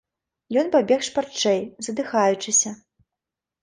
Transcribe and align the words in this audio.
Ён 0.61 0.71
пабег 0.75 1.05
шпарчэй, 1.09 1.61
задыхаючыся. 1.91 2.77